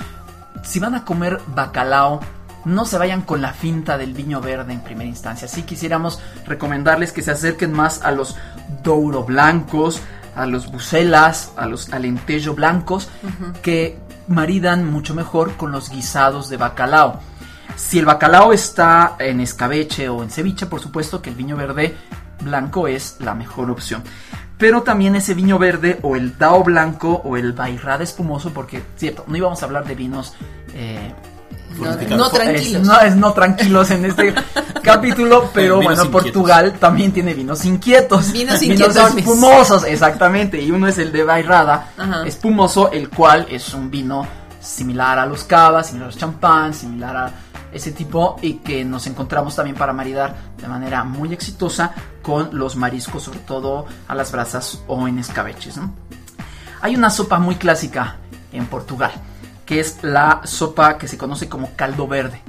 [0.64, 2.22] si van a comer bacalao,
[2.66, 5.50] no se vayan con la finta del viño verde en primera instancia.
[5.50, 8.38] Sí quisiéramos recomendarles que se acerquen más a los
[8.84, 10.00] douro blancos,
[10.36, 13.10] a los bucelas, a los alentejo blancos,
[13.62, 17.20] que maridan mucho mejor con los guisados de bacalao.
[17.76, 21.96] Si el bacalao está en escabeche o en ceviche, por supuesto que el viño verde
[22.42, 24.04] blanco es la mejor opción.
[24.58, 29.26] Pero también ese viño verde o el Dao blanco o el Bairrada espumoso, porque, cierto,
[29.28, 30.36] no íbamos a hablar de vinos
[30.74, 31.14] eh,
[31.78, 32.88] No, no es- tranquilos.
[32.88, 34.34] no, es no tranquilos en este
[34.84, 36.24] capítulo, pero Vinos bueno, inquietos.
[36.32, 38.32] Portugal también tiene vinos inquietos.
[38.32, 39.18] Vinos inquietones.
[39.18, 40.62] espumosos, exactamente.
[40.62, 42.24] Y uno es el de Bairrada, Ajá.
[42.26, 44.26] espumoso, el cual es un vino
[44.62, 47.32] similar a los cavas, similar a los champán, similar a
[47.74, 52.76] ese tipo y que nos encontramos también para maridar de manera muy exitosa con los
[52.76, 55.78] mariscos, sobre todo a las brasas o en escabeches.
[55.78, 55.92] ¿no?
[56.82, 58.18] Hay una sopa muy clásica
[58.52, 59.12] en Portugal,
[59.66, 62.42] que es la sopa que se conoce como caldo verde,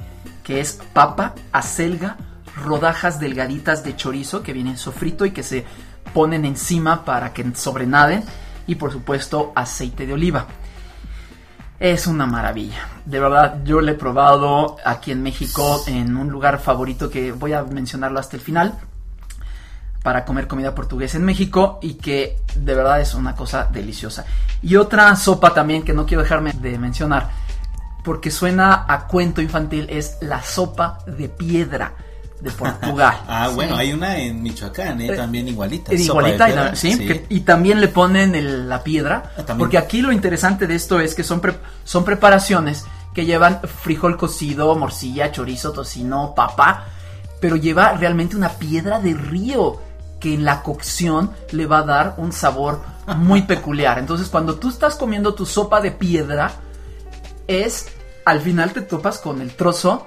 [0.43, 2.17] que es papa, acelga,
[2.57, 5.65] rodajas delgaditas de chorizo que vienen sofrito y que se
[6.13, 8.23] ponen encima para que sobrenaden
[8.67, 10.47] y por supuesto aceite de oliva.
[11.81, 12.89] Es una maravilla.
[13.05, 17.53] De verdad, yo lo he probado aquí en México en un lugar favorito que voy
[17.53, 18.79] a mencionarlo hasta el final
[20.05, 24.25] para comer comida portuguesa en México y que de verdad es una cosa deliciosa.
[24.63, 27.31] Y otra sopa también que no quiero dejarme de mencionar
[28.05, 31.95] porque suena a cuento infantil es la sopa de piedra
[32.39, 33.17] de Portugal.
[33.27, 33.81] Ah, bueno, Sí.
[33.81, 35.07] hay una en Michoacán, ¿eh?
[35.15, 35.91] Eh, también igualita.
[35.91, 36.99] De igualita, y, piedra, la- ¿sí?
[36.99, 39.33] que- y también le ponen el- la piedra.
[39.39, 39.55] Ah.
[39.59, 44.19] Porque aquí lo interesante de esto es que son, pre- son preparaciones que llevan frijol
[44.19, 46.85] cocido, morcilla, chorizo, tocino, papa.
[47.41, 49.81] Pero lleva realmente una piedra de río
[50.25, 52.81] que en la cocción le va a dar un sabor
[53.19, 53.99] muy peculiar.
[53.99, 56.51] Entonces cuando tú estás comiendo tu sopa de piedra,
[57.47, 57.89] es
[58.25, 60.07] al final te topas con el trozo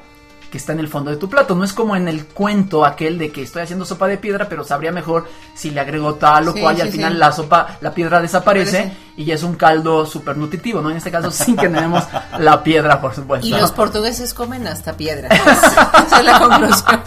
[0.51, 1.55] que está en el fondo de tu plato.
[1.55, 4.63] No es como en el cuento aquel de que estoy haciendo sopa de piedra, pero
[4.63, 7.17] sabría mejor si le agrego tal o Sí, cual y sí, al final sí.
[7.19, 8.97] la sopa, la piedra desaparece Parece.
[9.17, 10.89] y ya es un caldo súper nutritivo, ¿no?
[10.89, 12.03] En este caso sí que tenemos
[12.39, 13.45] la piedra, por supuesto.
[13.45, 15.27] Y los portugueses comen hasta piedra.
[15.35, 17.01] Esa es la conclusión.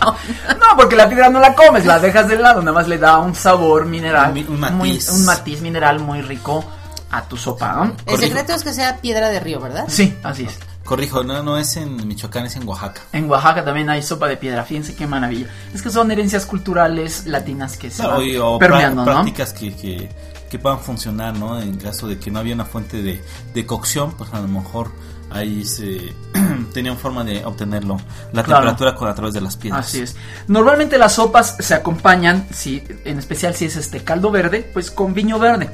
[0.59, 3.19] No, porque la piedra no la comes, la dejas de lado, nada más le da
[3.19, 4.75] un sabor mineral, Un matiz.
[4.77, 6.65] muy- un matiz mineral muy rico
[7.11, 7.93] a tu sopa, ¿no?
[8.07, 9.85] El secreto es que sea piedra de río, ¿verdad?
[9.89, 10.59] Sí, así es.
[10.91, 13.03] Corrijo, no, no es en Michoacán, es en Oaxaca.
[13.13, 15.47] En Oaxaca también hay sopa de piedra, fíjense qué maravilla.
[15.73, 20.09] Es que son herencias culturales latinas que se Claro, y- o permeando, prácticas que, que,
[20.51, 21.61] que puedan funcionar, ¿no?
[21.63, 23.23] En caso de que no había una fuente de,
[23.55, 24.91] de cocción, pues a lo mejor
[25.31, 26.13] ahí se
[26.75, 27.97] tenían forma de obtenerlo,
[28.33, 28.63] la Claro.
[28.63, 29.87] temperatura con a través de las piedras.
[29.87, 30.17] Así es.
[30.49, 35.15] Normalmente las sopas se acompañan, si, en especial si es este caldo verde, pues con
[35.15, 35.71] viño verde.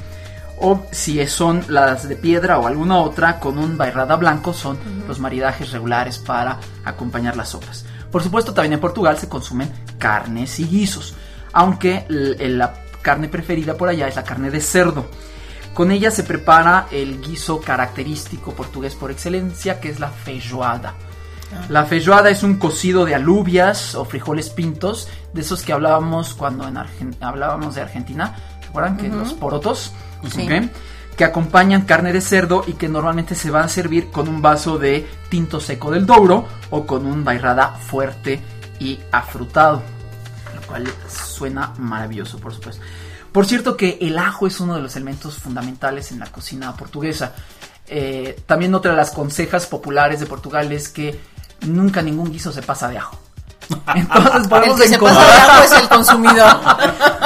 [0.59, 5.19] O si son las de piedra o alguna otra, con un bairrada blanco, son los
[5.19, 7.85] maridajes regulares para acompañar las sopas.
[8.11, 11.13] Por supuesto, también en Portugal se consumen carnes y guisos,
[11.53, 15.05] aunque el- la carne preferida por allá es la carne de cerdo.
[15.73, 20.95] Con ella se prepara el guiso característico portugués por excelencia, que es la feijoada.
[21.69, 26.67] La feijoada es un cocido de alubias o frijoles pintos, de esos que hablábamos cuando
[26.67, 28.97] en Argen- hablábamos de Argentina, ¿se acuerdan?
[28.97, 29.93] Que los porotos,
[31.15, 34.77] Que acompañan carne de cerdo y que normalmente se van a servir con un vaso
[34.77, 38.39] de tinto seco del Douro o con un bairrada fuerte
[38.79, 39.81] y afrutado,
[40.53, 42.83] lo cual suena maravilloso, por supuesto.
[43.31, 47.33] Por cierto que el ajo es uno de los elementos fundamentales en la cocina portuguesa.
[47.87, 51.19] Eh, también otra de las consejas populares de Portugal es que
[51.61, 53.19] nunca ningún guiso se pasa de ajo.
[53.95, 55.35] Entonces El podemos que se pasa encontrar...
[55.35, 56.57] de agua es el consumidor.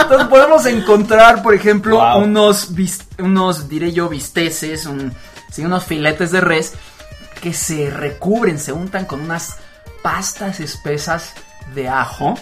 [0.01, 2.23] Entonces podemos encontrar, por ejemplo, Wow.
[2.23, 2.69] unos,
[3.19, 5.13] unos, diré yo, bisteces, un-
[5.51, 6.73] sí, unos filetes de res
[7.41, 9.58] que se recubren, se untan con unas
[10.04, 11.34] pastas espesas
[11.75, 12.36] de ajo,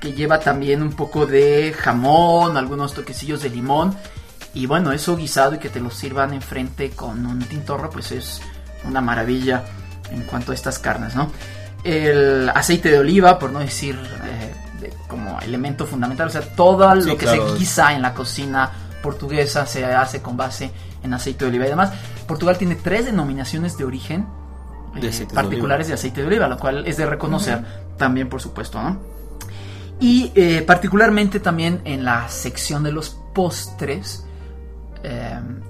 [0.00, 3.96] que lleva también un poco de jamón, algunos toquecillos de limón.
[4.54, 8.40] Y bueno, eso guisado y que te lo sirvan enfrente con un tintorro, pues es
[8.84, 9.64] una maravilla
[10.10, 11.30] en cuanto a estas carnes, ¿no?
[11.86, 16.92] El aceite de oliva, por no decir eh, de- como elemento fundamental, o sea, todo
[16.94, 17.48] lo Sí, que claro.
[17.52, 18.70] se guisa en la cocina
[19.02, 20.70] portuguesa se hace con base
[21.02, 21.64] en aceite de oliva.
[21.64, 21.92] Y además,
[22.26, 24.26] Portugal tiene tres denominaciones de origen
[25.00, 27.62] De eh, de particulares de aceite de oliva, lo cual es de reconocer
[27.96, 28.98] también, por supuesto, ¿no?
[30.00, 34.24] Y eh, particularmente también en la sección de los postres,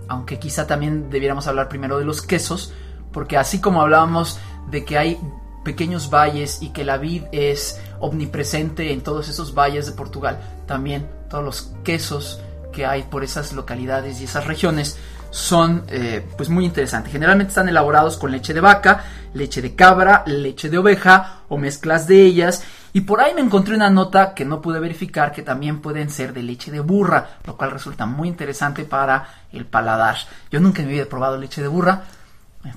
[0.08, 2.72] aunque quizá también debiéramos hablar primero de los quesos,
[3.12, 4.38] porque así como hablábamos
[4.70, 5.18] de que hay
[5.66, 11.08] pequeños valles y que la vid es omnipresente en todos esos valles de Portugal, también
[11.28, 12.40] todos los quesos
[12.72, 14.96] que hay por esas localidades y esas regiones
[15.30, 17.10] son eh, pues muy interesantes.
[17.10, 22.06] Generalmente están elaborados con leche de vaca, leche de cabra, leche de oveja o mezclas
[22.06, 22.62] de ellas.
[22.92, 26.32] Y por ahí me encontré una nota que no pude verificar que también pueden ser
[26.32, 30.16] de leche de burra, lo cual resulta muy interesante para el paladar.
[30.48, 32.04] Yo nunca en mi vida he probado leche de burra,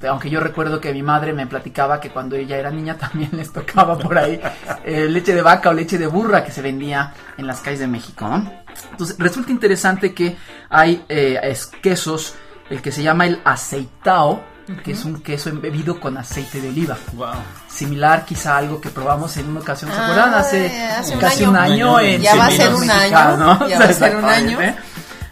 [0.10, 3.52] Aunque yo recuerdo que mi madre me platicaba que cuando ella era niña también les
[3.52, 4.39] tocaba por ahí
[4.84, 7.88] eh, leche de vaca o leche de burra que se vendía en las calles de
[7.88, 8.28] México.
[8.28, 8.52] ¿no?
[8.91, 10.38] Entonces resulta interesante que
[10.69, 12.36] hay eh, es- quesos,
[12.69, 14.43] el que se llama el aceitao,
[14.84, 16.95] que es un queso embebido con aceite de oliva.
[17.13, 17.30] Wow.
[17.67, 20.34] Similar quizá a algo que probamos en una ocasión, ¿se Ah, acuerdan?
[20.36, 21.49] Hace, hace un casi año.
[21.49, 23.69] un año, en Ya va a ser un año, Mexicanos.
[23.69, 24.60] ya va a ser un año.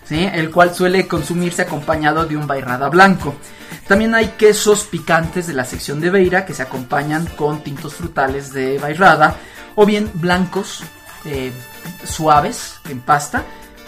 [0.06, 0.28] ¿sí?
[0.34, 3.36] el cual suele consumirse acompañado de un bairrada blanco.
[3.88, 8.52] También hay quesos picantes de la sección de Beira que se acompañan con tintos frutales
[8.52, 9.36] de bairrada
[9.76, 10.84] o bien blancos
[11.26, 11.54] eh,
[12.04, 13.44] suaves en pasta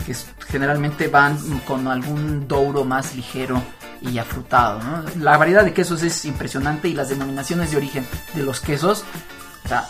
[0.05, 0.15] que
[0.47, 3.61] generalmente van con algún douro más ligero
[4.01, 4.79] y afrutado.
[5.19, 9.03] La variedad de quesos es impresionante y las denominaciones de origen de los quesos
[9.65, 9.87] o sea,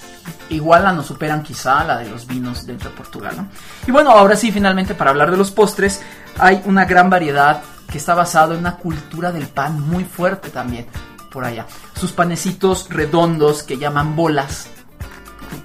[0.49, 3.47] igualan o superan quizá la de los vinos dentro de Portugal.
[3.87, 6.01] Y bueno, ahora sí, finalmente, para hablar de los postres,
[6.37, 10.87] hay una gran variedad que está basado en una cultura del pan muy fuerte también
[11.31, 11.65] por allá.
[11.99, 14.67] Sus panecitos redondos que llaman bolas,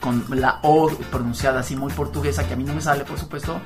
[0.00, 3.60] con la O pronunciada así muy portuguesa, que a mí no me sale, por supuesto,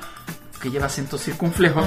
[0.61, 1.81] que lleva acento circunflejo,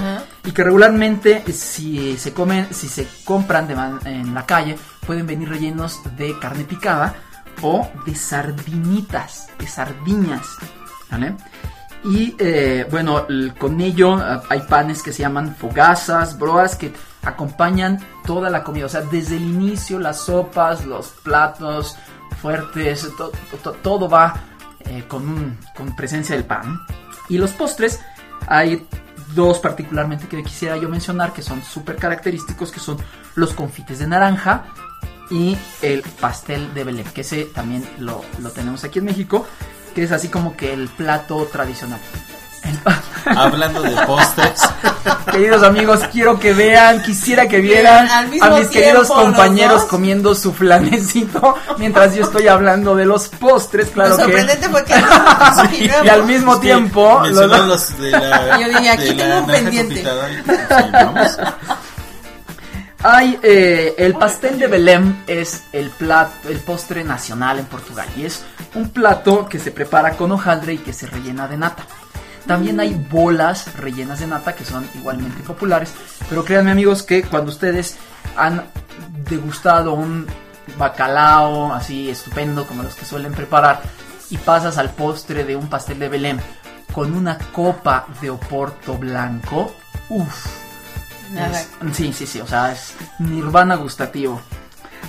[0.45, 5.27] y que regularmente si se comen, si se compran de man- en la calle, pueden
[5.27, 7.15] venir rellenos de carne picada
[7.61, 10.47] o de sardinitas, de sardiñas,
[11.11, 11.37] ¿vale?
[12.05, 13.27] Y eh, bueno,
[13.59, 18.87] con ello ah, hay panes que se llaman fogazas, broas, que acompañan toda la comida.
[18.87, 21.97] O sea, desde el inicio, las sopas, los platos
[22.41, 23.31] fuertes, to-
[23.63, 24.35] to- todo va
[24.81, 26.81] eh, con, con presencia del pan.
[27.29, 28.01] Y los postres,
[28.49, 28.85] hay
[29.35, 32.99] dos particularmente que quisiera yo mencionar que son súper característicos, que son
[33.37, 34.65] los confites de naranja
[35.31, 39.47] y el pastel de Belén, que ese también lo, lo tenemos aquí en México,
[39.93, 42.01] que es así como que el plato tradicional.
[43.25, 44.61] Hablando de postres,
[45.33, 50.53] Queridos amigos, quiero que vean, quisiera que vieran a mis queridos tiempo, compañeros comiendo su
[50.53, 54.23] flanecito mientras yo estoy hablando de los postres, claro Lo que...
[54.23, 54.95] sorprendente fue que
[56.05, 57.21] Y al mismo es que tiempo...
[57.21, 60.05] mencionó los- los de la, Yo dije, aquí de tengo la un pendiente.
[60.05, 61.39] sí, vamos.
[63.05, 68.25] Hay eh, el pastel de Belém es el plato, el postre nacional en Portugal y
[68.25, 68.45] es
[68.77, 71.85] un plato que se prepara con hojaldre y que se rellena de nata.
[72.47, 75.93] También hay bolas rellenas de nata que son igualmente populares,
[76.29, 77.97] pero créanme amigos que cuando ustedes
[78.37, 78.67] han
[79.29, 80.29] degustado un
[80.79, 83.83] bacalao así estupendo como los que suelen preparar
[84.31, 86.39] y pasas al postre de un pastel de Belém
[86.95, 89.75] con una copa de oporto blanco,
[90.09, 90.72] uff.
[91.37, 94.41] Es- sí, sí, sí, o sea, es nirvana gustativo.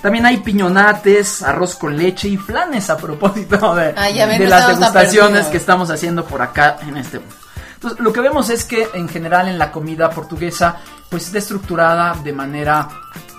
[0.02, 3.94] También hay piñonates, arroz con leche y flanes a propósito de,
[4.26, 7.22] ven, de las degustaciones que estamos haciendo por acá en este.
[7.76, 10.78] Entonces, lo que vemos es que en general en la comida portuguesa,
[11.10, 12.88] pues está estructurada de manera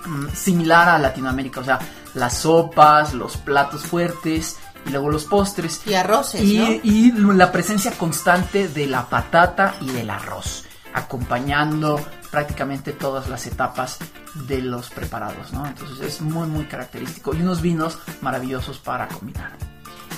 [0.05, 1.79] mm, similar a Latinoamérica, o sea,
[2.13, 5.81] las sopas, los platos fuertes y luego los postres.
[5.85, 6.67] Y arroces, Y, ¿no?
[6.83, 11.99] y la presencia constante de la patata y del arroz, acompañando
[12.35, 13.97] prácticamente todas las etapas
[14.45, 15.65] de los preparados, ¿no?
[15.65, 19.51] Entonces es muy, muy característico y unos vinos maravillosos para combinar.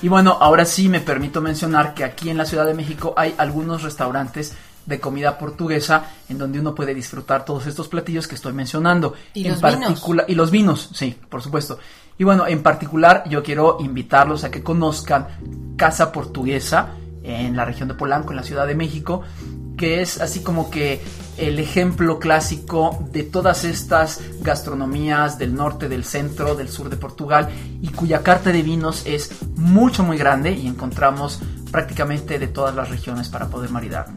[0.01, 3.35] Y bueno, ahora sí me permito mencionar que aquí en la Ciudad de México hay
[3.37, 4.55] algunos restaurantes
[4.87, 9.13] de comida portuguesa en donde uno puede disfrutar todos estos platillos que estoy mencionando.
[9.35, 10.01] Y en los vinos.
[10.01, 11.77] particula- y los vinos, sí, por supuesto.
[12.17, 15.27] Y bueno, en particular yo quiero invitarlos a que conozcan
[15.77, 16.87] Casa Portuguesa
[17.21, 19.21] en la región de Polanco, en la Ciudad de México,
[19.77, 20.99] que es así como que
[21.37, 27.49] el ejemplo clásico de todas estas gastronomías del norte, del centro, del sur de Portugal
[27.81, 31.39] y cuya carta de vinos es mucho muy grande y encontramos
[31.71, 34.07] prácticamente de todas las regiones para poder maridar.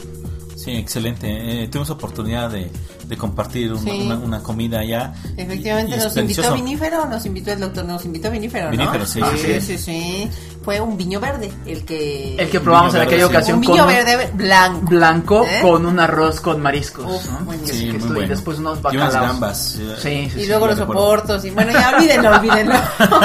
[0.65, 1.63] Sí, excelente.
[1.63, 2.71] Eh, tuvimos oportunidad de,
[3.07, 4.03] de compartir Sí.
[4.05, 5.15] una, una comida allá.
[5.37, 6.55] Efectivamente, Y es nos invitó.
[6.55, 8.71] Vinífero, nos invitó el doctor, nos invitó Vinífero, ¿no?
[8.73, 9.61] Vinífero, sí, sí, sí, sí.
[9.61, 10.31] sí, sí.
[10.63, 12.37] Fue un viño verde, el que...
[12.37, 13.33] El que probamos en aquella sí.
[13.33, 14.87] ocasión un viño verde blanco.
[14.91, 15.61] blanco ¿Eh?
[15.63, 17.07] con un arroz con mariscos.
[17.07, 17.53] Uf, ¿no?
[17.65, 18.29] Sí, que muy estoy- bueno.
[18.29, 19.15] después unos Y bacalaos.
[19.15, 19.59] unas gambas.
[19.59, 20.47] Sí, sí, Y sí.
[20.47, 21.03] luego lo los recuerdo.
[21.03, 21.45] soportos.
[21.47, 22.75] Y bueno, ya olvídenlo, olvídenlo.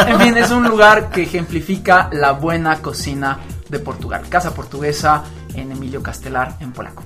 [0.07, 4.21] En fin, es un lugar que ejemplifica la buena cocina de Portugal.
[4.29, 5.23] Casa portuguesa
[5.53, 7.03] en Emilio Castelar, en polaco.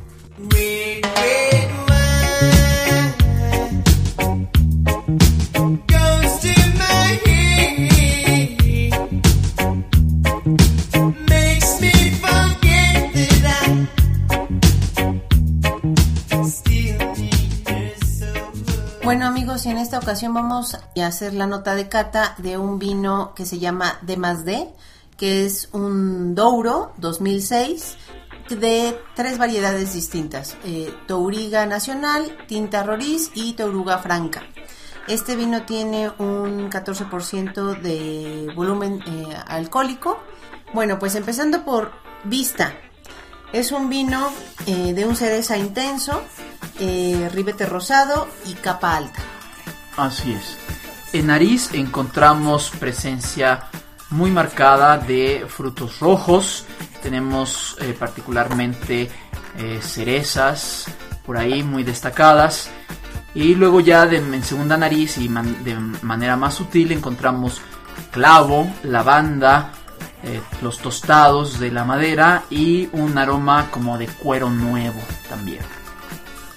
[19.10, 22.78] Bueno amigos, y en esta ocasión vamos a hacer la nota de cata de un
[22.78, 24.70] vino que se llama D más D,
[25.18, 27.98] que es un Douro 2006
[28.56, 34.44] de tres variedades distintas, eh, Touriga Nacional, Tinta Roriz y Touruga Franca.
[35.10, 40.20] Este vino tiene un 14% de volumen eh, alcohólico.
[40.72, 41.92] Bueno, pues empezando por
[42.26, 42.76] vista.
[43.52, 44.32] Es un vino
[44.68, 46.22] eh, de un cereza intenso,
[46.80, 49.20] eh, ribete rosado y capa alta.
[49.98, 50.58] Así es.
[51.12, 53.68] En nariz encontramos presencia
[54.12, 56.66] muy marcada de frutos rojos.
[57.02, 59.10] Tenemos eh, particularmente
[59.58, 60.86] eh, cerezas
[61.26, 62.70] por ahí muy destacadas.
[63.36, 67.62] Y luego ya en segunda nariz y de manera más sutil encontramos
[68.12, 69.72] clavo, lavanda,
[70.24, 75.62] eh, los tostados de la madera y un aroma como de cuero nuevo también.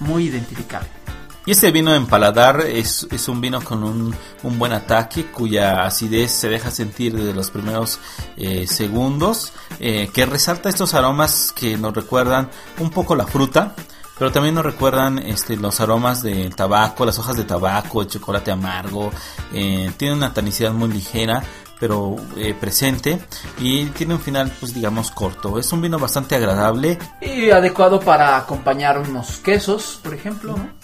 [0.01, 1.02] Muy identificable.
[1.45, 4.15] Y este vino en paladar es, es un vino con un,
[4.45, 7.99] un buen ataque cuya acidez se deja sentir desde los primeros
[8.37, 13.75] eh, segundos, eh, que resalta estos aromas que nos recuerdan un poco la fruta,
[14.17, 18.53] pero también nos recuerdan este, los aromas del tabaco, las hojas de tabaco, el chocolate
[18.53, 19.11] amargo,
[19.53, 21.43] eh, tiene una tanicidad muy ligera
[21.81, 22.15] pero
[22.61, 23.19] presente
[23.59, 28.37] y tiene un final pues digamos corto es un vino bastante agradable Y adecuado para
[28.37, 30.82] acompañar unos quesos, por ejemplo, ¿no?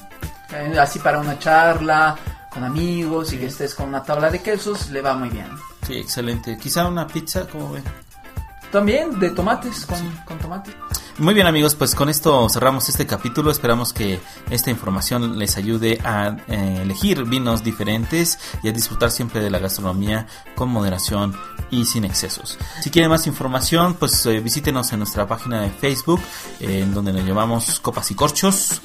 [0.52, 2.16] Eh, Así para una charla
[2.50, 5.48] con amigos y que estés con una tabla de quesos, le va muy bien.
[5.86, 7.84] sí excelente quizá una pizza como ven
[8.72, 10.70] También de tomates, con, con tomate.
[11.18, 13.50] Muy bien amigos, pues con esto cerramos este capítulo.
[13.50, 14.20] Esperamos que
[14.50, 19.58] esta información les ayude a eh, elegir vinos diferentes y a disfrutar siempre de la
[19.58, 21.34] gastronomía con moderación
[21.72, 22.56] y sin excesos.
[22.82, 26.20] Si quieren más información, pues eh, visítenos en nuestra página de Facebook,
[26.60, 28.80] eh, en donde nos llamamos Copas y Corchos.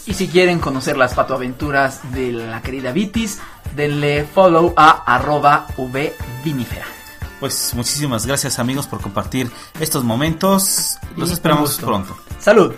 [0.06, 3.38] Y si quieren conocer las patoaventuras de la querida Vitis,
[3.74, 5.66] denle follow a arroba
[6.44, 6.99] vvinifera.
[7.40, 10.98] Pues muchísimas gracias amigos por compartir estos momentos.
[11.16, 12.14] Los Y esperamos pronto.
[12.38, 12.74] Salud.